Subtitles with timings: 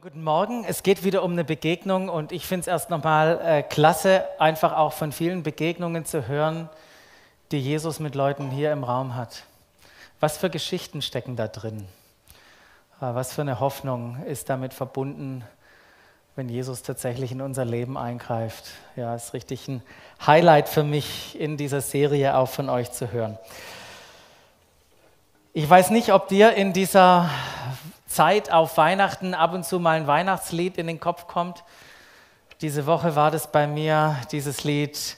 [0.00, 0.64] Guten Morgen.
[0.64, 4.72] Es geht wieder um eine Begegnung und ich finde es erst nochmal äh, klasse, einfach
[4.74, 6.70] auch von vielen Begegnungen zu hören,
[7.50, 9.42] die Jesus mit Leuten hier im Raum hat.
[10.18, 11.86] Was für Geschichten stecken da drin?
[13.00, 15.44] Äh, was für eine Hoffnung ist damit verbunden,
[16.36, 18.70] wenn Jesus tatsächlich in unser Leben eingreift?
[18.96, 19.82] Ja, ist richtig ein
[20.26, 23.38] Highlight für mich in dieser Serie auch von euch zu hören.
[25.52, 27.28] Ich weiß nicht, ob dir in dieser
[28.12, 31.64] Zeit auf Weihnachten ab und zu mal ein Weihnachtslied in den Kopf kommt.
[32.60, 35.16] Diese Woche war das bei mir, dieses Lied,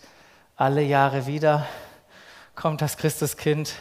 [0.56, 1.66] alle Jahre wieder
[2.54, 3.74] kommt das Christuskind.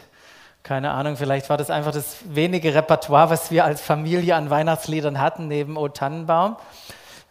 [0.64, 5.20] Keine Ahnung, vielleicht war das einfach das wenige Repertoire, was wir als Familie an Weihnachtsliedern
[5.20, 6.56] hatten, neben O Tannenbaum.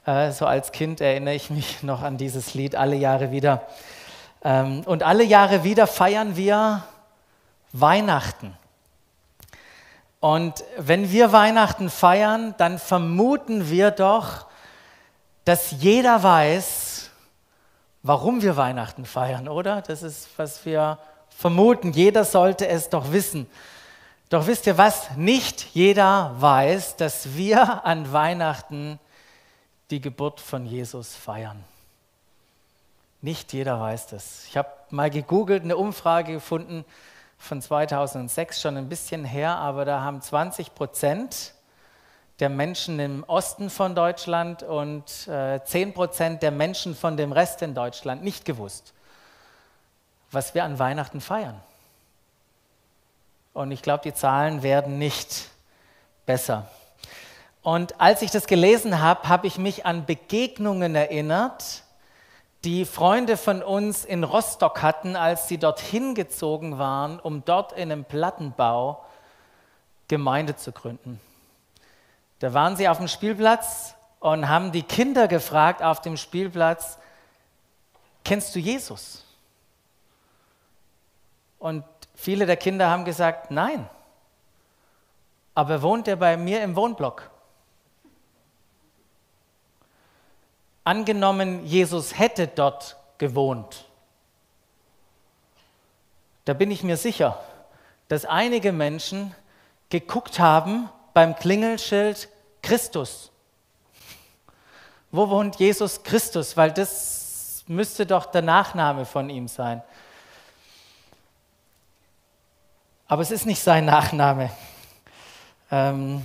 [0.06, 3.67] Äh, so als Kind erinnere ich mich noch an dieses Lied alle Jahre wieder.
[4.45, 6.84] Ähm, und alle Jahre wieder feiern wir
[7.73, 8.56] Weihnachten.
[10.23, 14.47] Und wenn wir Weihnachten feiern, dann vermuten wir doch,
[15.45, 17.11] dass jeder weiß,
[18.05, 19.83] warum wir Weihnachten feiern, oder?
[19.83, 21.91] Das ist, was wir vermuten.
[21.91, 23.51] Jeder sollte es doch wissen.
[24.29, 25.11] Doch wisst ihr was?
[25.17, 29.01] Nicht jeder weiß, dass wir an Weihnachten
[29.91, 31.64] die Geburt von Jesus feiern.
[33.23, 34.45] Nicht jeder weiß das.
[34.47, 36.84] Ich habe mal gegoogelt, eine Umfrage gefunden,
[37.43, 41.55] von 2006 schon ein bisschen her, aber da haben 20 Prozent
[42.39, 47.61] der Menschen im Osten von Deutschland und äh, 10 Prozent der Menschen von dem Rest
[47.63, 48.95] in Deutschland nicht gewusst,
[50.31, 51.61] was wir an Weihnachten feiern.
[53.55, 55.48] Und ich glaube, die Zahlen werden nicht
[56.27, 56.70] besser.
[57.61, 61.81] Und als ich das gelesen habe, habe ich mich an Begegnungen erinnert,
[62.64, 67.91] die Freunde von uns in Rostock hatten, als sie dorthin gezogen waren, um dort in
[67.91, 69.05] einem Plattenbau
[70.06, 71.20] Gemeinde zu gründen.
[72.38, 76.98] Da waren sie auf dem Spielplatz und haben die Kinder gefragt auf dem Spielplatz,
[78.24, 79.24] kennst du Jesus?
[81.58, 81.84] Und
[82.14, 83.89] viele der Kinder haben gesagt, nein.
[85.55, 87.32] Aber wohnt er bei mir im Wohnblock?
[90.85, 93.85] Angenommen, Jesus hätte dort gewohnt.
[96.45, 97.41] Da bin ich mir sicher,
[98.09, 99.35] dass einige Menschen
[99.91, 102.29] geguckt haben beim Klingelschild
[102.63, 103.31] Christus.
[105.13, 106.57] Wo wohnt Jesus Christus?
[106.57, 109.83] Weil das müsste doch der Nachname von ihm sein.
[113.07, 114.51] Aber es ist nicht sein Nachname.
[115.70, 116.25] Ähm,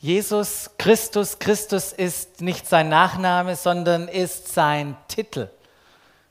[0.00, 5.48] Jesus Christus, Christus ist nicht sein Nachname, sondern ist sein Titel.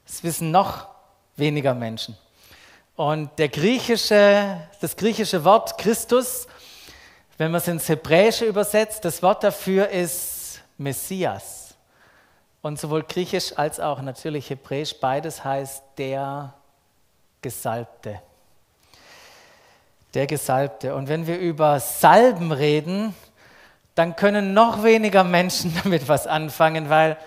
[0.05, 0.87] Das wissen noch
[1.35, 2.15] weniger Menschen.
[2.95, 6.47] Und der griechische, das griechische Wort Christus,
[7.37, 11.75] wenn man es ins Hebräische übersetzt, das Wort dafür ist Messias.
[12.61, 16.53] Und sowohl griechisch als auch natürlich hebräisch, beides heißt der
[17.41, 18.21] Gesalbte.
[20.13, 20.95] Der Gesalbte.
[20.95, 23.13] Und wenn wir über Salben reden,
[23.95, 27.17] dann können noch weniger Menschen damit was anfangen, weil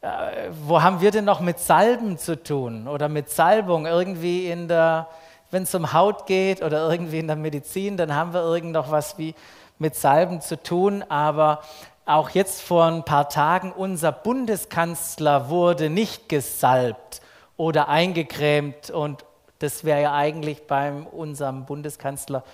[0.00, 3.86] äh, wo haben wir denn noch mit Salben zu tun oder mit Salbung?
[3.86, 5.08] Irgendwie in der,
[5.50, 8.90] wenn es um Haut geht oder irgendwie in der Medizin, dann haben wir irgend noch
[8.90, 9.34] was wie
[9.78, 11.60] mit Salben zu tun, aber
[12.04, 17.20] auch jetzt vor ein paar Tagen, unser Bundeskanzler wurde nicht gesalbt
[17.56, 18.88] oder eingecremt.
[18.88, 19.24] Und
[19.58, 22.44] das wäre ja eigentlich bei unserem Bundeskanzler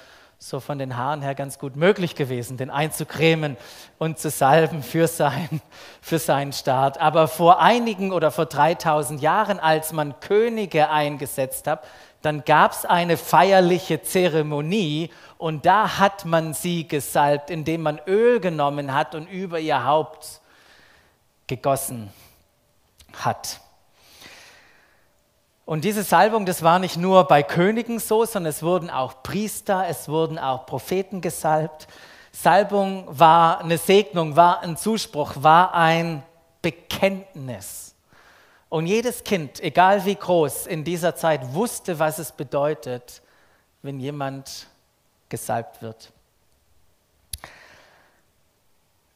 [0.46, 3.56] so von den Haaren her ganz gut möglich gewesen, den einzucremen
[3.96, 5.62] und zu salben für, sein,
[6.02, 7.00] für seinen Staat.
[7.00, 11.82] Aber vor einigen oder vor 3000 Jahren, als man Könige eingesetzt hat,
[12.20, 18.38] dann gab es eine feierliche Zeremonie und da hat man sie gesalbt, indem man Öl
[18.38, 20.42] genommen hat und über ihr Haupt
[21.46, 22.10] gegossen
[23.14, 23.60] hat.
[25.66, 29.86] Und diese Salbung, das war nicht nur bei Königen so, sondern es wurden auch Priester,
[29.88, 31.88] es wurden auch Propheten gesalbt.
[32.32, 36.22] Salbung war eine Segnung, war ein Zuspruch, war ein
[36.60, 37.94] Bekenntnis.
[38.68, 43.22] Und jedes Kind, egal wie groß, in dieser Zeit wusste, was es bedeutet,
[43.80, 44.66] wenn jemand
[45.30, 46.12] gesalbt wird.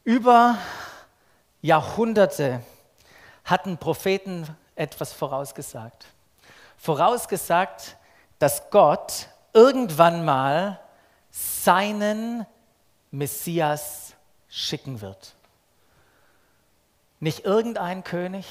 [0.03, 0.57] Über
[1.61, 2.63] Jahrhunderte
[3.43, 6.07] hatten Propheten etwas vorausgesagt
[6.79, 7.97] vorausgesagt,
[8.39, 10.79] dass Gott irgendwann mal
[11.29, 12.45] seinen
[13.11, 14.13] Messias
[14.47, 15.35] schicken wird.
[17.19, 18.45] Nicht irgendein König,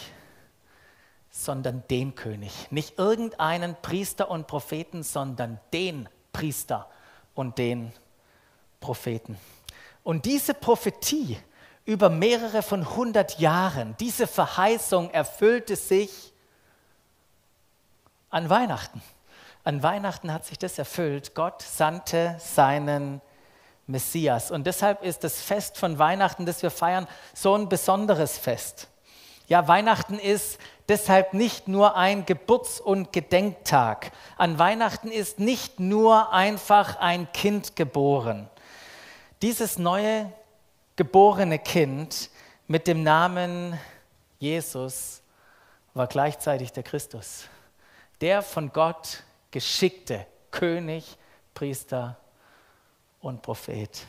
[1.30, 2.68] sondern den König.
[2.70, 6.88] Nicht irgendeinen Priester und Propheten, sondern den Priester
[7.34, 7.92] und den
[8.80, 9.38] Propheten.
[10.02, 11.38] Und diese Prophetie
[11.84, 13.96] über mehrere von hundert Jahren.
[13.98, 16.34] Diese Verheißung erfüllte sich
[18.30, 19.02] an Weihnachten.
[19.64, 21.34] An Weihnachten hat sich das erfüllt.
[21.34, 23.20] Gott sandte seinen
[23.86, 24.50] Messias.
[24.50, 28.88] Und deshalb ist das Fest von Weihnachten, das wir feiern, so ein besonderes Fest.
[29.48, 30.58] Ja, Weihnachten ist
[30.88, 34.12] deshalb nicht nur ein Geburts- und Gedenktag.
[34.36, 38.50] An Weihnachten ist nicht nur einfach ein Kind geboren.
[39.40, 40.30] Dieses neue
[40.96, 42.28] geborene Kind
[42.66, 43.78] mit dem Namen
[44.38, 45.22] Jesus
[45.94, 47.48] war gleichzeitig der Christus,
[48.20, 51.16] der von Gott geschickte König,
[51.54, 52.16] Priester
[53.20, 54.06] und Prophet.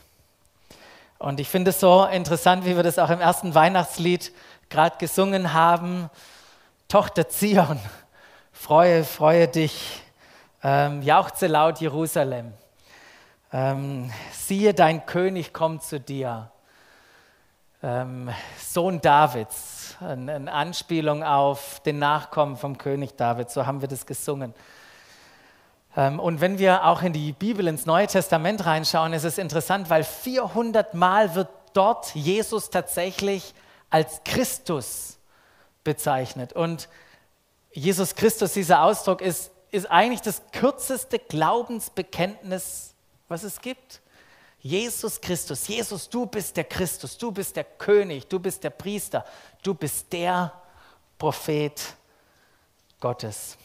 [1.17, 4.31] Und ich finde es so interessant, wie wir das auch im ersten Weihnachtslied
[4.69, 6.09] gerade gesungen haben.
[6.88, 7.79] Tochter Zion,
[8.51, 10.01] freue, freue dich,
[10.63, 12.53] ähm, jauchze laut Jerusalem.
[13.51, 16.51] Ähm, siehe, dein König kommt zu dir.
[17.81, 23.87] Ähm, Sohn Davids, eine, eine Anspielung auf den Nachkommen vom König David, so haben wir
[23.87, 24.53] das gesungen.
[25.95, 29.89] Ähm, und wenn wir auch in die Bibel, ins Neue Testament reinschauen, ist es interessant,
[29.89, 33.53] weil 400 Mal wird dort Jesus tatsächlich
[33.89, 35.17] als Christus
[35.85, 36.51] bezeichnet.
[36.51, 36.89] Und
[37.71, 42.93] Jesus Christus, dieser Ausdruck, ist, ist eigentlich das kürzeste Glaubensbekenntnis,
[43.29, 44.01] was es gibt.
[44.61, 49.25] Jesus Christus, Jesus, du bist der Christus, du bist der König, du bist der Priester,
[49.63, 50.53] du bist der
[51.17, 51.81] Prophet
[53.00, 53.57] Gottes.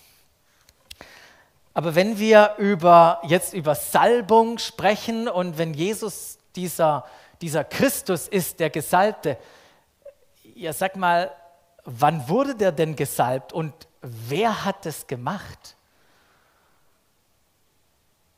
[1.72, 7.04] Aber wenn wir über, jetzt über Salbung sprechen und wenn Jesus dieser,
[7.40, 9.36] dieser Christus ist, der Gesalbte,
[10.54, 11.34] ja sag mal,
[11.84, 15.74] wann wurde der denn gesalbt und wer hat es gemacht?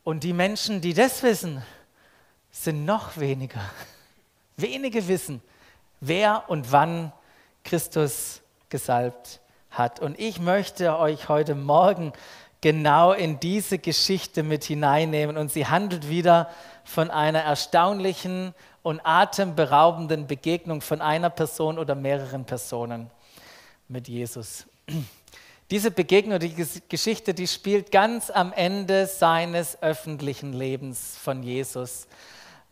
[0.02, 1.62] Und die Menschen, die das wissen,
[2.64, 3.60] sind noch weniger.
[4.56, 5.42] Wenige wissen,
[6.00, 7.12] wer und wann
[7.64, 10.00] Christus gesalbt hat.
[10.00, 12.12] Und ich möchte euch heute Morgen
[12.60, 15.36] genau in diese Geschichte mit hineinnehmen.
[15.36, 16.50] Und sie handelt wieder
[16.84, 23.10] von einer erstaunlichen und atemberaubenden Begegnung von einer Person oder mehreren Personen
[23.88, 24.64] mit Jesus.
[25.70, 26.54] Diese Begegnung, die
[26.88, 32.06] Geschichte, die spielt ganz am Ende seines öffentlichen Lebens von Jesus.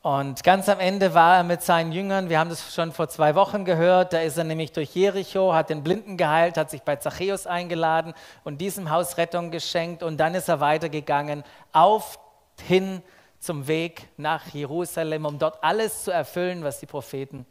[0.05, 3.35] Und ganz am Ende war er mit seinen Jüngern, wir haben das schon vor zwei
[3.35, 6.97] Wochen gehört, da ist er nämlich durch Jericho, hat den Blinden geheilt, hat sich bei
[6.97, 8.13] Zachäus eingeladen
[8.45, 11.43] und diesem Haus Rettung geschenkt und dann ist er weitergegangen
[11.73, 12.19] auf
[12.61, 13.03] hin
[13.41, 17.47] zum Weg nach Jerusalem, um dort alles zu erfüllen, was die Propheten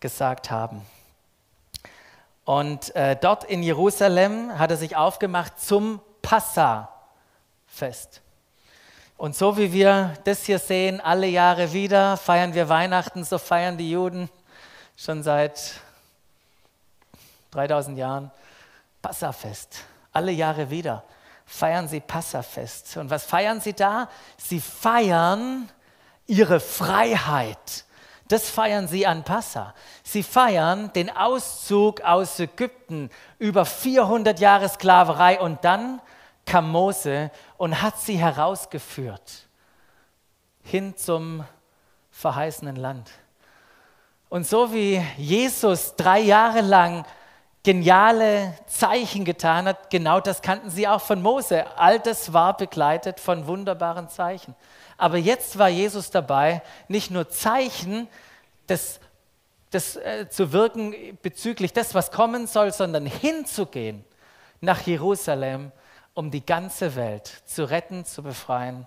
[0.00, 0.80] gesagt haben.
[2.46, 8.21] Und äh, dort in Jerusalem hat er sich aufgemacht zum Passa-Fest.
[9.22, 13.78] Und so wie wir das hier sehen, alle Jahre wieder feiern wir Weihnachten, so feiern
[13.78, 14.28] die Juden
[14.96, 15.74] schon seit
[17.52, 18.32] 3000 Jahren
[19.00, 19.84] Passafest.
[20.12, 21.04] Alle Jahre wieder
[21.46, 22.96] feiern sie Passafest.
[22.96, 24.08] Und was feiern sie da?
[24.38, 25.68] Sie feiern
[26.26, 27.84] ihre Freiheit.
[28.26, 29.72] Das feiern sie an Passa.
[30.02, 33.08] Sie feiern den Auszug aus Ägypten
[33.38, 36.00] über 400 Jahre Sklaverei und dann
[36.44, 37.30] kam Mose
[37.62, 39.46] und hat sie herausgeführt
[40.64, 41.44] hin zum
[42.10, 43.12] verheißenen Land.
[44.28, 47.06] Und so wie Jesus drei Jahre lang
[47.62, 51.64] geniale Zeichen getan hat, genau das kannten sie auch von Mose.
[51.78, 54.56] All das war begleitet von wunderbaren Zeichen.
[54.98, 58.08] Aber jetzt war Jesus dabei, nicht nur Zeichen
[58.68, 58.98] des,
[59.72, 64.04] des, äh, zu wirken bezüglich des, was kommen soll, sondern hinzugehen
[64.60, 65.70] nach Jerusalem
[66.14, 68.86] um die ganze Welt zu retten, zu befreien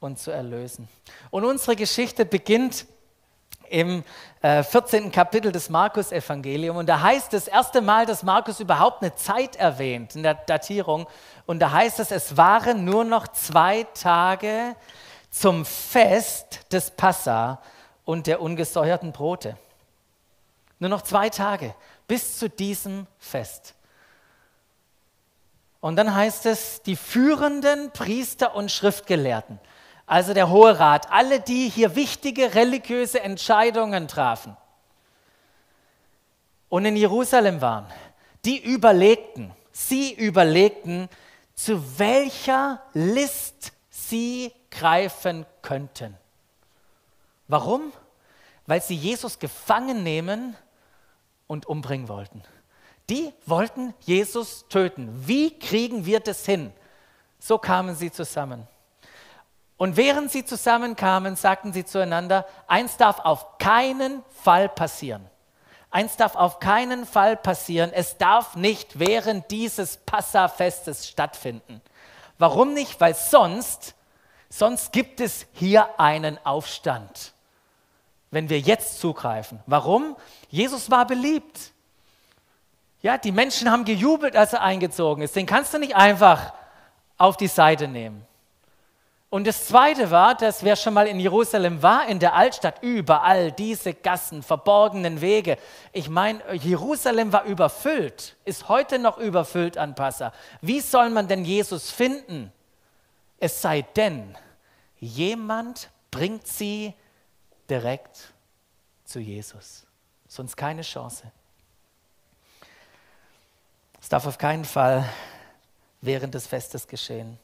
[0.00, 0.88] und zu erlösen.
[1.30, 2.86] Und unsere Geschichte beginnt
[3.72, 4.04] im
[4.42, 5.10] äh, 14.
[5.10, 6.78] Kapitel des Markus-Evangeliums.
[6.78, 11.06] Und da heißt das erste Mal, dass Markus überhaupt eine Zeit erwähnt in der Datierung.
[11.46, 14.76] Und da heißt es, es waren nur noch zwei Tage
[15.30, 17.60] zum Fest des Passa
[18.04, 19.56] und der ungesäuerten Brote.
[20.78, 21.74] Nur noch zwei Tage
[22.06, 23.74] bis zu diesem Fest.
[25.82, 29.60] Und dann heißt es, die führenden Priester und Schriftgelehrten,
[30.06, 34.56] also der Hohe Rat, alle, die hier wichtige religiöse Entscheidungen trafen
[36.72, 37.84] und in Jerusalem waren,
[38.46, 41.10] die überlegten, sie überlegten,
[41.54, 46.16] zu welcher List sie greifen könnten.
[47.46, 47.92] Warum?
[48.66, 50.56] Weil sie Jesus gefangen nehmen
[51.46, 52.42] und umbringen wollten.
[53.12, 55.12] Die wollten Jesus töten.
[55.26, 56.72] Wie kriegen wir das hin?
[57.38, 58.66] So kamen sie zusammen.
[59.76, 65.28] Und während sie zusammenkamen, sagten sie zueinander, eins darf auf keinen Fall passieren.
[65.90, 67.92] Eins darf auf keinen Fall passieren.
[67.92, 71.82] Es darf nicht während dieses Passafestes stattfinden.
[72.38, 72.98] Warum nicht?
[72.98, 73.94] Weil sonst,
[74.48, 77.34] sonst gibt es hier einen Aufstand,
[78.30, 79.62] wenn wir jetzt zugreifen.
[79.66, 80.16] Warum?
[80.48, 81.72] Jesus war beliebt.
[83.02, 85.34] Ja, die Menschen haben gejubelt, als er eingezogen ist.
[85.34, 86.54] Den kannst du nicht einfach
[87.18, 88.24] auf die Seite nehmen.
[89.28, 93.50] Und das Zweite war, dass wer schon mal in Jerusalem war, in der Altstadt, überall
[93.50, 95.56] diese Gassen, verborgenen Wege.
[95.92, 100.34] Ich meine, Jerusalem war überfüllt, ist heute noch überfüllt an Passa.
[100.60, 102.52] Wie soll man denn Jesus finden?
[103.38, 104.36] Es sei denn,
[104.98, 106.92] jemand bringt sie
[107.70, 108.34] direkt
[109.04, 109.86] zu Jesus.
[110.28, 111.32] Sonst keine Chance.
[114.12, 115.08] Darf auf keinen Fall
[116.02, 117.38] während des Festes geschehen.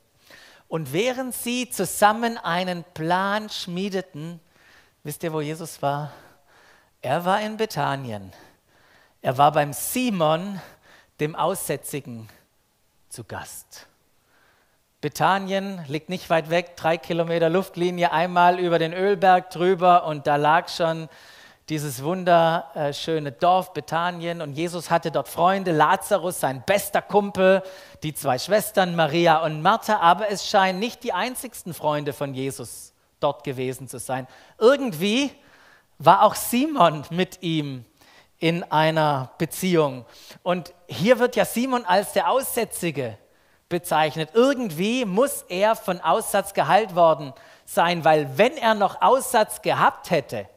[0.69, 4.39] Und während sie zusammen einen Plan schmiedeten,
[5.03, 6.13] wisst ihr, wo Jesus war?
[7.01, 8.35] Er war in Bethanien.
[9.23, 10.61] Er war beim Simon,
[11.21, 12.29] dem Aussätzigen,
[13.09, 13.87] zu Gast.
[15.01, 20.37] Bethanien liegt nicht weit weg, drei Kilometer Luftlinie, einmal über den Ölberg drüber und da
[20.37, 21.09] lag schon
[21.69, 27.63] dieses wunderschöne Dorf Bethanien und Jesus hatte dort Freunde, Lazarus, sein bester Kumpel,
[28.03, 32.95] die zwei Schwestern Maria und Martha, aber es scheinen nicht die einzigsten Freunde von Jesus
[33.21, 34.27] dort gewesen zu sein.
[34.59, 35.31] Irgendwie
[35.99, 37.85] war auch Simon mit ihm
[38.39, 40.07] in einer Beziehung.
[40.43, 43.19] Und hier wird ja Simon als der Aussätzige
[43.69, 44.31] bezeichnet.
[44.33, 47.35] Irgendwie muss er von Aussatz geheilt worden
[47.67, 50.49] sein, weil wenn er noch Aussatz gehabt hätte,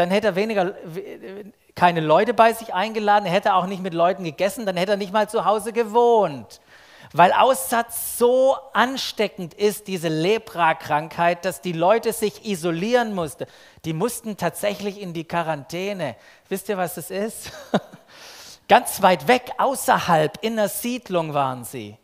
[0.00, 0.74] dann hätte er weniger,
[1.74, 4.96] keine Leute bei sich eingeladen, er hätte auch nicht mit Leuten gegessen, dann hätte er
[4.96, 6.60] nicht mal zu Hause gewohnt.
[7.12, 13.46] Weil Aussatz so ansteckend ist, diese Lepra-Krankheit, dass die Leute sich isolieren mussten.
[13.84, 16.16] Die mussten tatsächlich in die Quarantäne.
[16.48, 17.50] Wisst ihr, was das ist?
[18.68, 21.96] Ganz weit weg, außerhalb, in der Siedlung waren sie.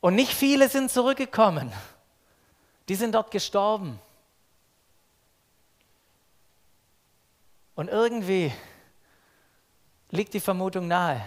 [0.00, 1.70] Und nicht viele sind zurückgekommen.
[2.88, 4.00] Die sind dort gestorben.
[7.76, 8.52] Und irgendwie
[10.10, 11.22] liegt die Vermutung nahe,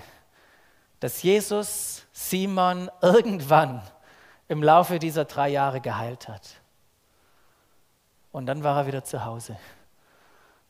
[1.00, 3.82] dass Jesus Simon irgendwann
[4.48, 6.50] im Laufe dieser drei Jahre geheilt hat.
[8.32, 9.58] Und dann war er wieder zu Hause.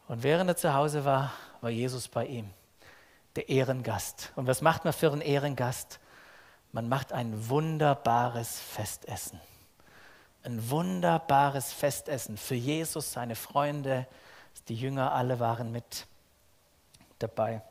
[0.08, 1.32] Und während er zu Hause war,
[1.62, 2.50] war Jesus bei ihm,
[3.36, 4.32] der Ehrengast.
[4.36, 6.00] Und was macht man für einen Ehrengast?
[6.72, 9.40] Man macht ein wunderbares Festessen.
[10.44, 14.08] Ein wunderbares Festessen für Jesus, seine Freunde,
[14.68, 16.06] die Jünger alle waren mit
[17.18, 17.62] dabei.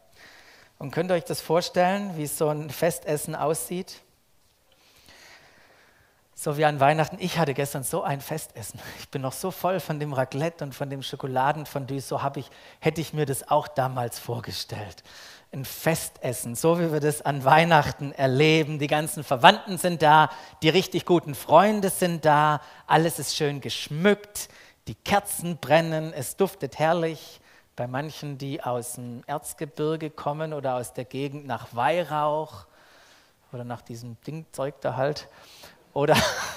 [0.79, 4.01] Und könnt ihr euch das vorstellen, wie so ein Festessen aussieht?
[6.35, 7.17] So wie an Weihnachten.
[7.19, 8.79] Ich hatte gestern so ein Festessen.
[9.01, 12.01] Ich bin noch so voll von dem Raclette und von dem Schokoladenfondue.
[12.01, 15.03] So ich, hätte ich mir das auch damals vorgestellt.
[15.51, 18.79] Ein Festessen, so wie wir das an Weihnachten erleben.
[18.79, 20.31] Die ganzen Verwandten sind da,
[20.63, 22.61] die richtig guten Freunde sind da.
[22.87, 24.49] Alles ist schön geschmückt
[24.89, 27.41] die Kerzen brennen, es duftet herrlich.
[27.77, 32.67] Bei manchen, die aus dem Erzgebirge kommen oder aus der Gegend nach Weihrauch
[33.53, 35.29] oder nach diesem Dingzeug da halt
[35.93, 36.17] oder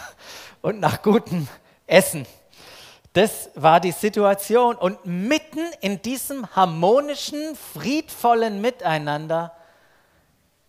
[0.62, 1.48] und nach gutem
[1.86, 2.26] Essen.
[3.14, 4.76] Das war die Situation.
[4.78, 9.54] Und mitten in diesem harmonischen, friedvollen Miteinander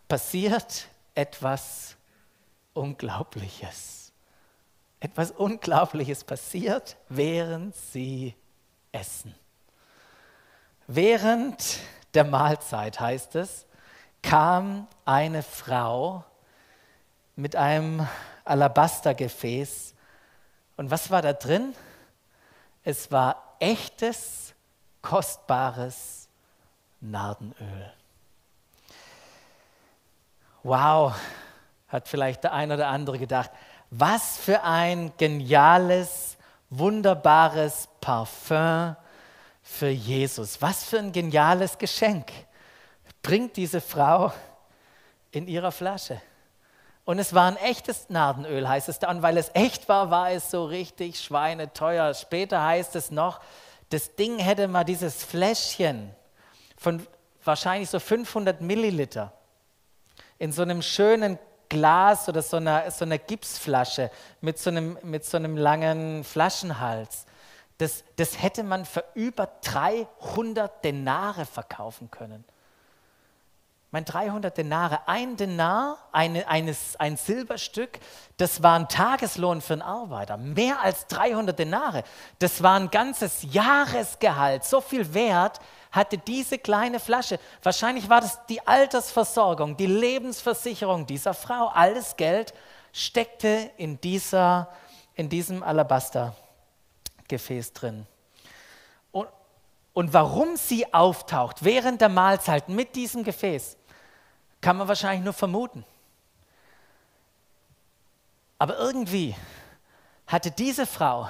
[0.08, 1.96] passiert etwas
[2.74, 4.01] Unglaubliches
[5.02, 8.36] etwas Unglaubliches passiert, während sie
[8.92, 9.34] essen.
[10.86, 11.80] Während
[12.14, 13.66] der Mahlzeit heißt es,
[14.22, 16.24] kam eine Frau
[17.34, 18.06] mit einem
[18.44, 19.94] Alabastergefäß.
[20.76, 21.74] Und was war da drin?
[22.84, 24.54] Es war echtes,
[25.00, 26.28] kostbares
[27.00, 27.92] Nardenöl.
[30.62, 31.12] Wow,
[31.88, 33.50] hat vielleicht der ein oder andere gedacht.
[33.94, 36.38] Was für ein geniales,
[36.70, 38.96] wunderbares Parfum
[39.62, 40.62] für Jesus.
[40.62, 42.32] Was für ein geniales Geschenk
[43.22, 44.32] bringt diese Frau
[45.30, 46.22] in ihrer Flasche.
[47.04, 49.10] Und es war ein echtes Nardenöl, heißt es da.
[49.10, 52.14] Und weil es echt war, war es so richtig schweineteuer.
[52.14, 53.40] Später heißt es noch,
[53.90, 56.14] das Ding hätte mal dieses Fläschchen
[56.78, 57.06] von
[57.44, 59.34] wahrscheinlich so 500 Milliliter
[60.38, 61.38] in so einem schönen
[61.72, 64.10] Glas oder so einer, so einer Gipsflasche
[64.42, 67.24] mit so einem, mit so einem langen Flaschenhals.
[67.78, 72.44] Das, das hätte man für über 300 Denare verkaufen können.
[73.92, 78.00] Mein 300 Denare, ein Denar, eine, eines, ein Silberstück,
[78.38, 80.38] das war ein Tageslohn für einen Arbeiter.
[80.38, 82.02] Mehr als 300 Denare.
[82.38, 84.64] Das war ein ganzes Jahresgehalt.
[84.64, 87.38] So viel Wert hatte diese kleine Flasche.
[87.62, 91.68] Wahrscheinlich war das die Altersversorgung, die Lebensversicherung dieser Frau.
[91.68, 92.54] Alles Geld
[92.94, 94.70] steckte in, dieser,
[95.16, 98.06] in diesem Alabastergefäß drin.
[99.10, 99.28] Und,
[99.92, 103.76] und warum sie auftaucht während der Mahlzeit mit diesem Gefäß,
[104.62, 105.84] kann man wahrscheinlich nur vermuten.
[108.58, 109.34] Aber irgendwie
[110.26, 111.28] hatte diese Frau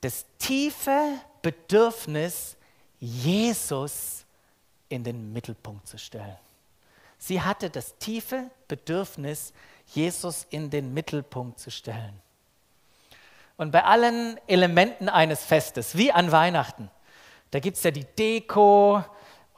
[0.00, 2.56] das tiefe Bedürfnis,
[3.00, 4.24] Jesus
[4.88, 6.36] in den Mittelpunkt zu stellen.
[7.18, 9.52] Sie hatte das tiefe Bedürfnis,
[9.86, 12.18] Jesus in den Mittelpunkt zu stellen.
[13.56, 16.90] Und bei allen Elementen eines Festes, wie an Weihnachten,
[17.50, 19.04] da gibt es ja die Deko,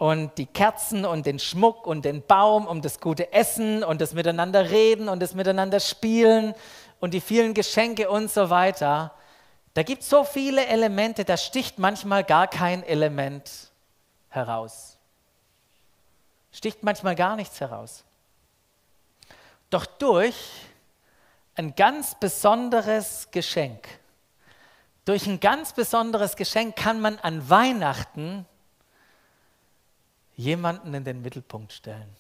[0.03, 4.15] und die Kerzen und den Schmuck und den Baum und das gute Essen und das
[4.15, 6.57] Miteinander reden und das Miteinander spielen
[6.99, 9.15] und die vielen Geschenke und so weiter.
[9.75, 13.49] Da gibt es so viele Elemente, da sticht manchmal gar kein Element
[14.29, 14.99] heraus.
[16.51, 18.03] Sticht manchmal gar nichts heraus.
[19.71, 20.35] Doch durch
[21.55, 23.87] ein ganz besonderes Geschenk,
[25.05, 28.47] durch ein ganz besonderes Geschenk kann man an Weihnachten
[30.43, 32.17] jemanden in den Mittelpunkt stellen.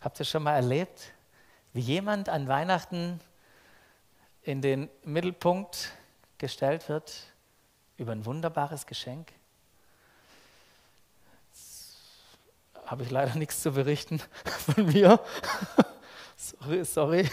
[0.00, 1.12] Habt ihr schon mal erlebt,
[1.72, 3.20] wie jemand an Weihnachten
[4.42, 5.92] in den Mittelpunkt
[6.38, 7.14] gestellt wird
[7.96, 9.32] über ein wunderbares Geschenk?
[12.84, 15.18] Habe ich leider nichts zu berichten von mir.
[16.36, 17.30] sorry, sorry.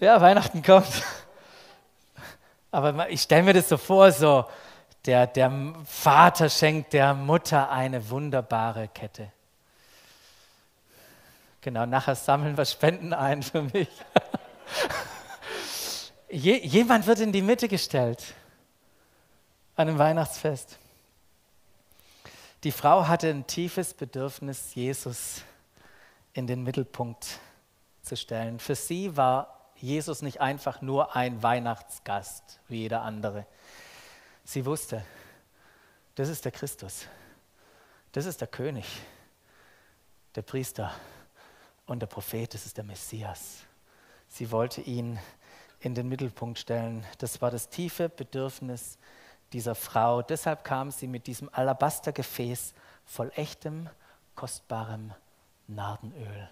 [0.00, 1.04] ja, Weihnachten kommt.
[2.72, 4.46] Aber ich stelle mir das so vor, so
[5.06, 9.32] der, der Vater schenkt der Mutter eine wunderbare Kette.
[11.62, 13.88] Genau, nachher sammeln wir Spenden ein für mich.
[16.30, 18.34] Je, jemand wird in die Mitte gestellt
[19.74, 20.78] an einem Weihnachtsfest.
[22.62, 25.42] Die Frau hatte ein tiefes Bedürfnis, Jesus
[26.32, 27.40] in den Mittelpunkt
[28.02, 28.60] zu stellen.
[28.60, 33.46] Für sie war Jesus nicht einfach nur ein Weihnachtsgast wie jeder andere.
[34.50, 35.04] Sie wusste,
[36.16, 37.06] das ist der Christus,
[38.10, 38.84] das ist der König,
[40.34, 40.92] der Priester
[41.86, 43.58] und der Prophet, das ist der Messias.
[44.26, 45.20] Sie wollte ihn
[45.78, 47.06] in den Mittelpunkt stellen.
[47.18, 48.98] Das war das tiefe Bedürfnis
[49.52, 50.20] dieser Frau.
[50.20, 53.88] Deshalb kam sie mit diesem Alabastergefäß voll echtem,
[54.34, 55.14] kostbarem
[55.68, 56.48] Nardenöl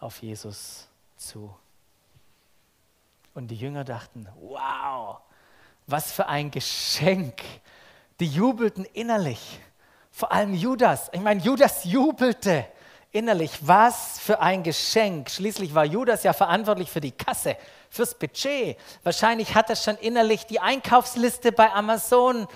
[0.00, 1.56] auf Jesus zu.
[3.32, 5.20] Und die Jünger dachten, wow,
[5.88, 7.42] was für ein Geschenk.
[8.20, 9.58] Die jubelten innerlich.
[10.12, 11.08] Vor allem Judas.
[11.12, 12.66] Ich meine, Judas jubelte
[13.10, 13.52] innerlich.
[13.62, 15.30] Was für ein Geschenk.
[15.30, 17.56] Schließlich war Judas ja verantwortlich für die Kasse,
[17.88, 18.76] fürs Budget.
[19.02, 22.46] Wahrscheinlich hat er schon innerlich die Einkaufsliste bei Amazon,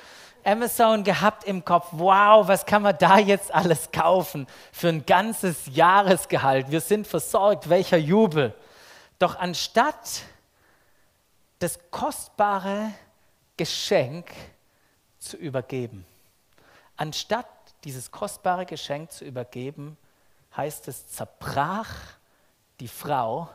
[0.45, 1.89] Amazon gehabt im Kopf.
[1.93, 6.71] Wow, was kann man da jetzt alles kaufen für ein ganzes Jahresgehalt?
[6.71, 7.71] Wir sind versorgt.
[7.71, 8.55] Welcher Jubel.
[9.19, 10.23] Doch anstatt
[11.61, 12.93] das kostbare
[13.57, 14.31] Geschenk
[15.19, 16.07] zu übergeben.
[16.97, 17.47] Anstatt
[17.85, 19.97] dieses kostbare Geschenk zu übergeben,
[20.57, 21.91] heißt es, zerbrach
[22.81, 23.49] die Frau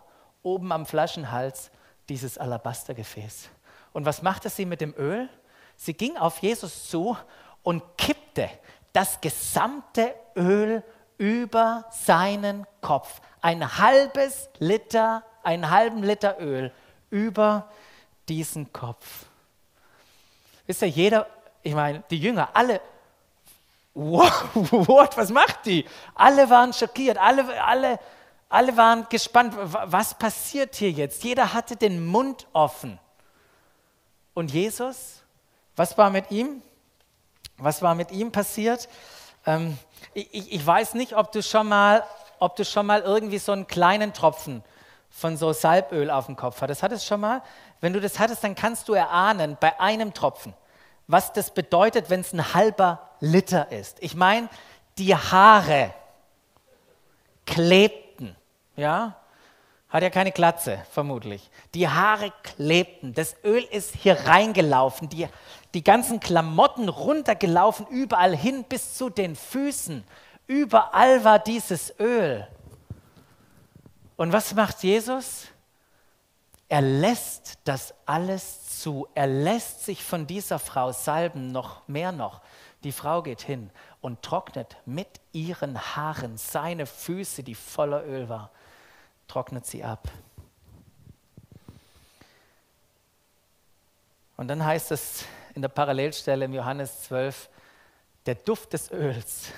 [0.43, 1.71] oben am Flaschenhals
[2.09, 3.49] dieses Alabastergefäß.
[3.93, 5.29] Und was machte sie mit dem Öl?
[5.75, 7.17] Sie ging auf Jesus zu
[7.63, 8.49] und kippte
[8.93, 10.83] das gesamte Öl
[11.17, 13.21] über seinen Kopf.
[13.41, 16.71] Ein halbes Liter, einen halben Liter Öl
[17.09, 17.69] über
[18.27, 19.26] diesen Kopf.
[20.67, 21.27] Wisst ihr, jeder,
[21.63, 22.81] ich meine, die Jünger, alle,
[23.93, 25.85] what, was macht die?
[26.13, 27.99] Alle waren schockiert, alle, alle,
[28.49, 31.23] alle waren gespannt, was passiert hier jetzt?
[31.23, 32.99] Jeder hatte den Mund offen.
[34.33, 35.23] Und Jesus,
[35.75, 36.61] was war mit ihm?
[37.57, 38.87] Was war mit ihm passiert?
[39.45, 39.77] Ähm,
[40.13, 42.03] ich, ich, weiß nicht, ob du schon mal,
[42.37, 44.63] ob du schon mal irgendwie so einen kleinen Tropfen
[45.17, 46.83] von so Salböl auf dem Kopf hattest.
[46.83, 47.41] Hattest du schon mal?
[47.81, 50.53] Wenn du das hattest, dann kannst du erahnen, bei einem Tropfen,
[51.07, 53.97] was das bedeutet, wenn es ein halber Liter ist.
[54.01, 54.47] Ich meine,
[54.99, 55.91] die Haare
[57.47, 58.35] klebten,
[58.75, 59.15] ja?
[59.89, 61.49] Hat ja keine Glatze, vermutlich.
[61.73, 65.27] Die Haare klebten, das Öl ist hier reingelaufen, die,
[65.73, 70.03] die ganzen Klamotten runtergelaufen, überall hin bis zu den Füßen.
[70.45, 72.47] Überall war dieses Öl.
[74.17, 75.47] Und was macht Jesus?
[76.69, 79.07] Er lässt das alles zu.
[79.15, 82.41] Er lässt sich von dieser Frau salben, noch mehr noch.
[82.83, 83.69] Die Frau geht hin
[84.01, 88.51] und trocknet mit ihren Haaren seine Füße, die voller Öl war,
[89.27, 90.07] trocknet sie ab.
[94.35, 95.25] Und dann heißt es
[95.55, 97.49] in der Parallelstelle im Johannes 12,
[98.25, 99.51] der Duft des Öls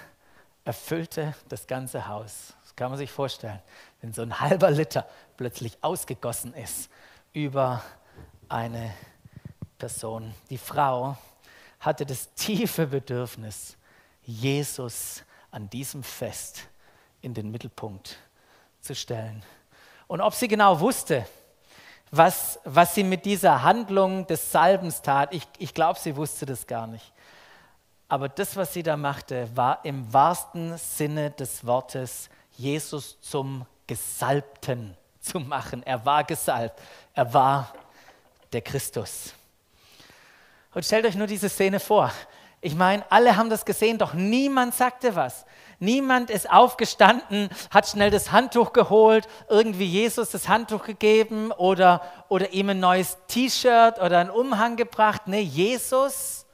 [0.63, 2.53] erfüllte das ganze Haus.
[2.63, 3.59] Das kann man sich vorstellen,
[4.01, 5.07] wenn so ein halber Liter
[5.37, 6.89] plötzlich ausgegossen ist
[7.33, 7.83] über
[8.47, 8.93] eine
[9.77, 10.33] Person.
[10.49, 11.17] Die Frau
[11.79, 13.77] hatte das tiefe Bedürfnis,
[14.23, 16.67] Jesus an diesem Fest
[17.21, 18.17] in den Mittelpunkt
[18.81, 19.43] zu stellen.
[20.07, 21.25] Und ob sie genau wusste,
[22.11, 26.65] was, was sie mit dieser Handlung des Salbens tat, ich, ich glaube, sie wusste das
[26.65, 27.13] gar nicht.
[28.07, 34.95] Aber das, was sie da machte, war im wahrsten Sinne des Wortes Jesus zum Gesalbten
[35.19, 35.81] zu machen.
[35.81, 36.79] Er war gesalbt.
[37.15, 37.73] Er war
[38.53, 39.33] der Christus.
[40.75, 42.11] Und stellt euch nur diese Szene vor.
[42.61, 45.45] Ich meine, alle haben das gesehen, doch niemand sagte was.
[45.79, 52.51] Niemand ist aufgestanden, hat schnell das Handtuch geholt, irgendwie Jesus das Handtuch gegeben oder, oder
[52.51, 55.23] ihm ein neues T-Shirt oder einen Umhang gebracht.
[55.25, 56.45] Nee, Jesus,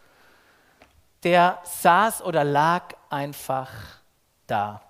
[1.24, 3.71] der saß oder lag einfach
[4.48, 4.85] da.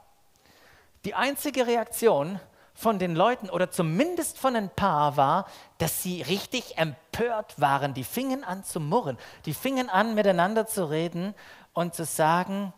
[1.06, 2.40] Die einzige Reaktion
[2.74, 5.46] von den Leuten oder zumindest von ein paar war,
[5.78, 7.94] dass sie richtig empört waren.
[7.94, 11.36] Die fingen an zu murren, die fingen an miteinander zu reden
[11.74, 12.74] und zu sagen,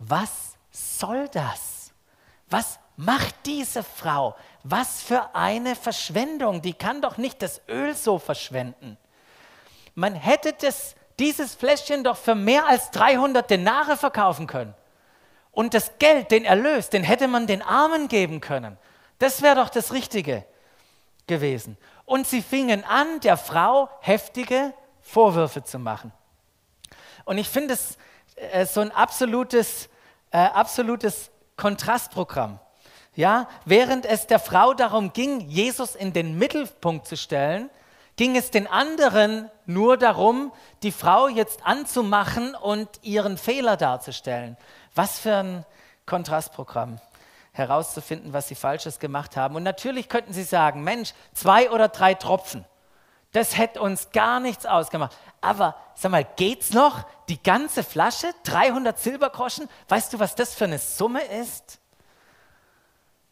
[0.00, 1.92] was soll das?
[2.50, 4.34] Was macht diese Frau?
[4.64, 6.62] Was für eine Verschwendung.
[6.62, 8.98] Die kann doch nicht das Öl so verschwenden.
[9.94, 14.74] Man hätte das, dieses Fläschchen doch für mehr als 300 Denare verkaufen können.
[15.56, 18.76] Und das Geld, den Erlös, den hätte man den Armen geben können.
[19.18, 20.44] Das wäre doch das Richtige
[21.26, 21.78] gewesen.
[22.04, 26.12] Und sie fingen an, der Frau heftige Vorwürfe zu machen.
[27.24, 27.96] Und ich finde es
[28.34, 29.88] äh, so ein absolutes,
[30.30, 32.60] äh, absolutes Kontrastprogramm.
[33.14, 37.70] Ja, während es der Frau darum ging, Jesus in den Mittelpunkt zu stellen,
[38.16, 44.58] ging es den anderen nur darum, die Frau jetzt anzumachen und ihren Fehler darzustellen.
[44.96, 45.64] Was für ein
[46.06, 47.00] Kontrastprogramm
[47.52, 49.56] herauszufinden, was sie Falsches gemacht haben.
[49.56, 52.64] Und natürlich könnten sie sagen, Mensch, zwei oder drei Tropfen,
[53.32, 55.16] das hätte uns gar nichts ausgemacht.
[55.40, 57.04] Aber sag mal, geht's noch?
[57.28, 61.80] Die ganze Flasche, 300 Silbergroschen, weißt du, was das für eine Summe ist?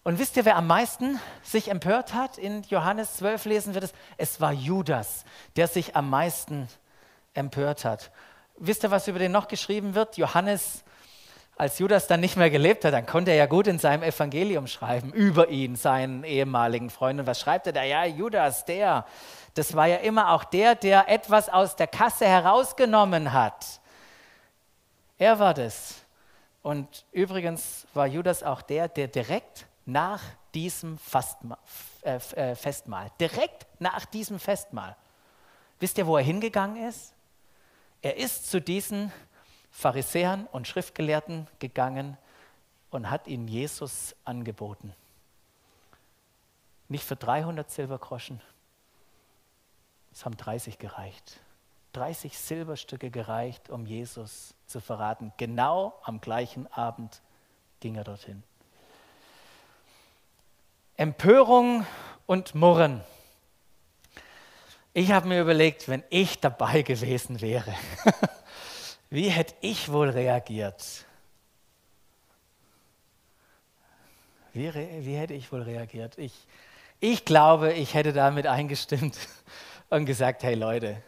[0.02, 2.36] Und wisst ihr, wer am meisten sich empört hat?
[2.36, 3.94] In Johannes 12 lesen wir das.
[4.18, 5.24] Es war Judas,
[5.56, 6.68] der sich am meisten
[7.32, 8.10] empört hat.
[8.56, 10.18] Wisst ihr, was über den noch geschrieben wird?
[10.18, 10.84] Johannes
[11.56, 14.66] als Judas dann nicht mehr gelebt hat, dann konnte er ja gut in seinem Evangelium
[14.66, 17.20] schreiben über ihn, seinen ehemaligen Freund.
[17.20, 17.82] Und was schreibt er da?
[17.82, 19.06] Ja, Judas, der,
[19.54, 23.80] das war ja immer auch der, der etwas aus der Kasse herausgenommen hat.
[25.16, 25.94] Er war das.
[26.62, 30.22] Und übrigens war Judas auch der, der direkt nach
[30.54, 31.58] diesem Fastma
[32.02, 34.96] äh, äh, Festmahl, direkt nach diesem Festmahl,
[35.78, 37.12] wisst ihr, wo er hingegangen ist?
[38.02, 39.12] Er ist zu diesen
[39.74, 42.16] Pharisäern und Schriftgelehrten gegangen
[42.90, 44.94] und hat ihnen Jesus angeboten.
[46.88, 48.40] Nicht für 300 Silbergroschen,
[50.12, 51.40] es haben 30 gereicht.
[51.92, 55.32] 30 Silberstücke gereicht, um Jesus zu verraten.
[55.38, 57.20] Genau am gleichen Abend
[57.80, 58.44] ging er dorthin.
[60.96, 61.84] Empörung
[62.26, 63.02] und Murren.
[64.92, 67.74] Ich habe mir überlegt, wenn ich dabei gewesen wäre,
[69.14, 71.04] Wie hätte ich wohl reagiert?
[74.52, 76.18] Wie, wie hätte ich wohl reagiert?
[76.18, 76.32] Ich,
[76.98, 79.16] ich glaube, ich hätte damit eingestimmt
[79.88, 81.00] und gesagt, hey Leute,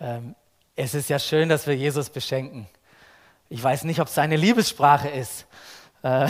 [0.00, 0.34] ähm,
[0.76, 2.66] es ist ja schön, dass wir Jesus beschenken.
[3.50, 5.46] Ich weiß nicht, ob es seine Liebessprache ist,
[6.02, 6.26] äh,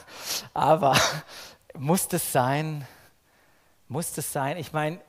[0.54, 0.98] aber
[1.76, 2.88] muss das sein?
[3.88, 4.56] Muss das sein?
[4.56, 5.02] Ich meine,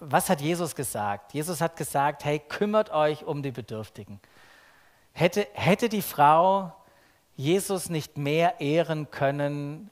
[0.00, 1.34] was hat Jesus gesagt?
[1.34, 4.20] Jesus hat gesagt, hey, kümmert euch um die Bedürftigen.
[5.16, 6.72] Hätte, hätte die Frau
[7.36, 9.90] Jesus nicht mehr ehren können,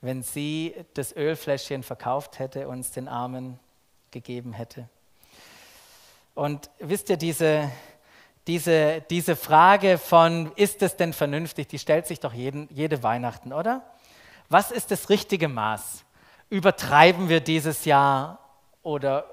[0.00, 3.58] wenn sie das Ölfläschchen verkauft hätte und es den Armen
[4.12, 4.88] gegeben hätte?
[6.36, 7.68] Und wisst ihr, diese,
[8.46, 13.52] diese, diese Frage von, ist es denn vernünftig, die stellt sich doch jeden, jede Weihnachten,
[13.52, 13.82] oder?
[14.48, 16.04] Was ist das richtige Maß?
[16.48, 18.38] Übertreiben wir dieses Jahr
[18.84, 19.26] oder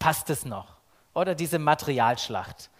[0.00, 0.76] passt es noch?
[1.14, 2.70] Oder diese Materialschlacht?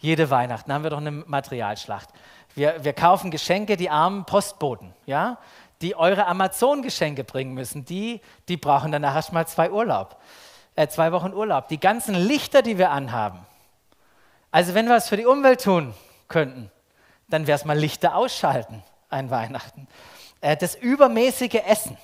[0.00, 2.08] Jede Weihnachten haben wir doch eine Materialschlacht.
[2.54, 5.38] Wir, wir kaufen Geschenke, die armen Postboten, ja?
[5.82, 10.20] die eure Amazon-Geschenke bringen müssen, die, die brauchen danach erstmal zwei Urlaub,
[10.74, 11.68] äh, zwei Wochen Urlaub.
[11.68, 13.38] Die ganzen Lichter, die wir anhaben.
[14.50, 15.94] Also wenn wir was für die Umwelt tun
[16.28, 16.70] könnten,
[17.28, 19.86] dann wäre es mal Lichter ausschalten an Weihnachten.
[20.40, 21.96] Äh, das übermäßige Essen.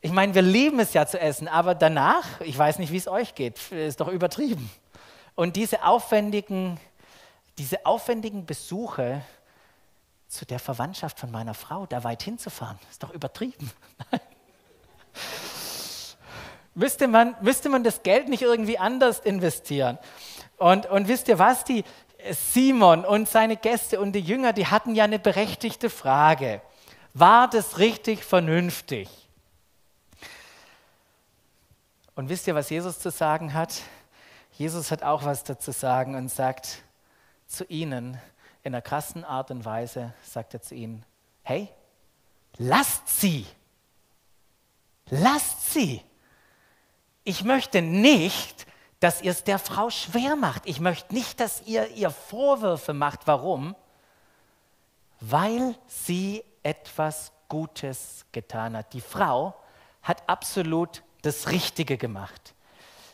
[0.00, 3.08] Ich meine, wir lieben es ja zu essen, aber danach, ich weiß nicht, wie es
[3.08, 4.70] euch geht, ist doch übertrieben.
[5.34, 6.78] Und diese aufwendigen,
[7.58, 9.22] diese aufwendigen Besuche
[10.28, 13.70] zu der Verwandtschaft von meiner Frau, da weit hinzufahren, ist doch übertrieben.
[16.74, 19.98] müsste, man, müsste man das Geld nicht irgendwie anders investieren?
[20.56, 21.64] Und, und wisst ihr was?
[21.64, 21.84] Die
[22.30, 26.60] Simon und seine Gäste und die Jünger, die hatten ja eine berechtigte Frage.
[27.14, 29.08] War das richtig vernünftig?
[32.14, 33.80] Und wisst ihr, was Jesus zu sagen hat?
[34.52, 36.82] Jesus hat auch was dazu sagen und sagt
[37.48, 38.18] zu ihnen,
[38.62, 41.04] in einer krassen Art und Weise, sagt er zu ihnen,
[41.42, 41.68] hey,
[42.58, 43.46] lasst sie,
[45.08, 46.02] lasst sie.
[47.24, 48.66] Ich möchte nicht,
[49.00, 50.66] dass ihr es der Frau schwer macht.
[50.66, 53.26] Ich möchte nicht, dass ihr ihr Vorwürfe macht.
[53.26, 53.74] Warum?
[55.20, 58.92] Weil sie etwas Gutes getan hat.
[58.92, 59.54] Die Frau
[60.02, 62.54] hat absolut das Richtige gemacht.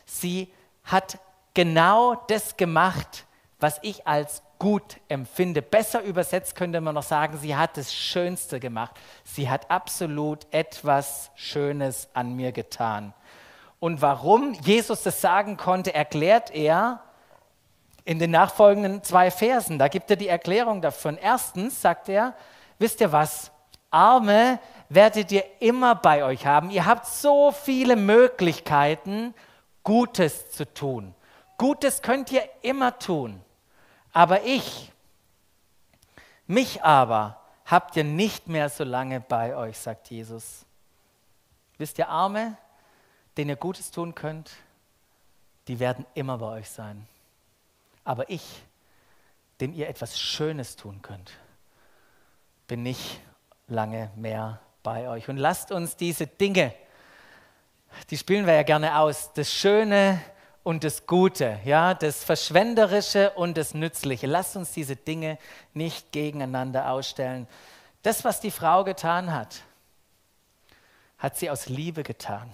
[0.05, 0.51] Sie
[0.83, 1.19] hat
[1.53, 3.25] genau das gemacht,
[3.59, 5.61] was ich als gut empfinde.
[5.61, 8.95] Besser übersetzt könnte man noch sagen, sie hat das Schönste gemacht.
[9.23, 13.13] Sie hat absolut etwas Schönes an mir getan.
[13.79, 17.01] Und warum Jesus das sagen konnte, erklärt er
[18.03, 19.79] in den nachfolgenden zwei Versen.
[19.79, 21.17] Da gibt er die Erklärung davon.
[21.17, 22.33] Erstens sagt er,
[22.79, 23.51] wisst ihr was,
[23.89, 26.69] Arme werdet ihr immer bei euch haben.
[26.69, 29.33] Ihr habt so viele Möglichkeiten,
[29.83, 31.13] Gutes zu tun.
[31.57, 33.41] Gutes könnt ihr immer tun.
[34.15, 34.93] Aber ich,
[36.47, 40.63] mich aber, habt ihr nicht mehr so lange bei euch, sagt Jesus.
[41.77, 42.55] Wisst ihr, Arme,
[43.35, 44.51] denen ihr Gutes tun könnt,
[45.67, 47.05] die werden immer bei euch sein.
[48.05, 48.63] Aber ich,
[49.59, 51.33] dem ihr etwas Schönes tun könnt,
[52.67, 53.19] bin nicht
[53.67, 55.27] lange mehr bei euch.
[55.27, 56.73] Und lasst uns diese Dinge,
[58.09, 60.21] die spielen wir ja gerne aus, das Schöne
[60.65, 64.25] und das Gute, ja, das Verschwenderische und das Nützliche.
[64.25, 65.37] Lasst uns diese Dinge
[65.75, 67.47] nicht gegeneinander ausstellen.
[68.01, 69.61] Das, was die Frau getan hat,
[71.19, 72.51] hat sie aus Liebe getan.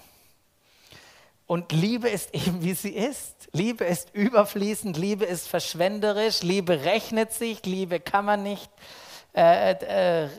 [1.48, 3.48] Und Liebe ist eben, wie sie ist.
[3.54, 8.70] Liebe ist überfließend, Liebe ist verschwenderisch, Liebe rechnet sich, Liebe kann man nicht,
[9.34, 10.30] äh, äh,